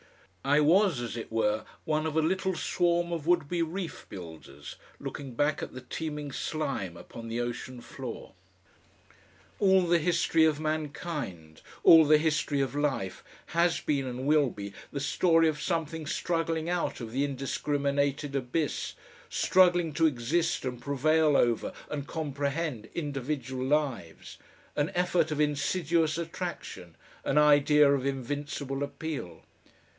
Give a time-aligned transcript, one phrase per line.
[0.43, 4.75] I was as it were one of a little swarm of would be reef builders
[4.99, 8.33] looking back at the teeming slime upon the ocean floor.
[9.59, 14.73] All the history of mankind, all the history of life, has been and will be
[14.91, 18.95] the story of something struggling out of the indiscriminated abyss,
[19.29, 24.39] struggling to exist and prevail over and comprehend individual lives
[24.75, 29.43] an effort of insidious attraction, an idea of invincible appeal.